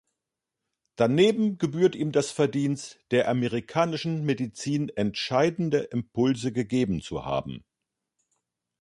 [0.95, 7.63] Daneben gebührt ihm das Verdienst, "der amerikanischen Medizin entscheidende Impulse gegeben" zu haben.